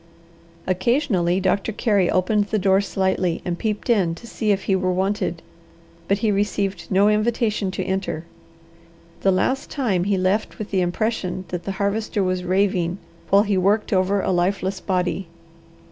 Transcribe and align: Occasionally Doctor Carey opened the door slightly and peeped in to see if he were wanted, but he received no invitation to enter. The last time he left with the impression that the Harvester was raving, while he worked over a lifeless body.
Occasionally 0.65 1.39
Doctor 1.39 1.71
Carey 1.71 2.09
opened 2.09 2.45
the 2.45 2.57
door 2.57 2.81
slightly 2.81 3.39
and 3.45 3.59
peeped 3.59 3.87
in 3.87 4.15
to 4.15 4.25
see 4.25 4.51
if 4.51 4.63
he 4.63 4.75
were 4.75 4.91
wanted, 4.91 5.43
but 6.07 6.17
he 6.25 6.31
received 6.31 6.87
no 6.89 7.07
invitation 7.07 7.69
to 7.69 7.83
enter. 7.83 8.25
The 9.21 9.31
last 9.31 9.69
time 9.69 10.05
he 10.05 10.17
left 10.17 10.57
with 10.57 10.71
the 10.71 10.81
impression 10.81 11.45
that 11.49 11.65
the 11.65 11.73
Harvester 11.73 12.23
was 12.23 12.43
raving, 12.43 12.97
while 13.29 13.43
he 13.43 13.59
worked 13.59 13.93
over 13.93 14.21
a 14.21 14.31
lifeless 14.31 14.79
body. 14.79 15.27